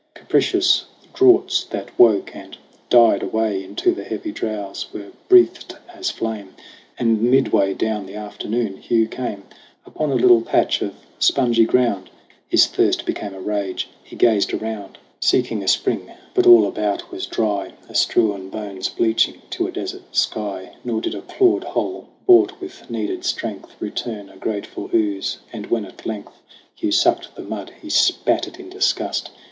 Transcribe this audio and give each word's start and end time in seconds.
Capricious 0.15 0.85
draughts 1.13 1.63
that 1.65 1.89
woke 1.95 2.35
and 2.35 2.57
died 2.89 3.21
away 3.21 3.63
Into 3.63 3.91
the 3.93 4.03
heavy 4.03 4.31
drowse, 4.31 4.91
were 4.91 5.11
breatht 5.29 5.75
as 5.93 6.09
flame. 6.09 6.55
And 6.97 7.21
midway 7.21 7.75
down 7.75 8.07
the 8.07 8.15
afternoon, 8.15 8.77
Hugh 8.77 9.07
came 9.07 9.43
Upon 9.85 10.09
a 10.09 10.15
little 10.15 10.41
patch 10.41 10.81
of 10.81 10.95
spongy 11.19 11.65
ground. 11.65 12.09
His 12.47 12.65
thirst 12.65 13.05
became 13.05 13.35
a 13.35 13.39
rage. 13.39 13.89
He 14.03 14.15
gazed 14.15 14.55
around, 14.55 14.97
42 14.97 14.97
SONG 14.97 14.97
OF 14.97 14.97
HUGH 14.97 15.09
GLASS 15.11 15.29
Seeking 15.29 15.63
a 15.63 15.67
spring; 15.67 16.11
but 16.33 16.47
all 16.47 16.65
about 16.65 17.11
was 17.11 17.27
dry 17.27 17.73
As 17.87 17.99
strewn 17.99 18.49
bones 18.49 18.89
bleaching 18.89 19.39
to 19.51 19.67
a 19.67 19.71
desert 19.71 20.15
sky; 20.15 20.77
Nor 20.83 21.01
did 21.01 21.13
a 21.13 21.21
clawed 21.21 21.63
hole, 21.63 22.07
bought 22.25 22.59
with 22.59 22.89
needed 22.89 23.23
strength, 23.23 23.75
Return 23.79 24.29
a 24.29 24.35
grateful 24.37 24.89
ooze. 24.95 25.37
And 25.53 25.67
when 25.67 25.85
at 25.85 26.07
length 26.07 26.41
Hugh 26.73 26.91
sucked 26.91 27.35
the 27.35 27.43
mud, 27.43 27.71
he 27.83 27.91
spat 27.91 28.47
it 28.47 28.59
in 28.59 28.67
disgust. 28.71 29.29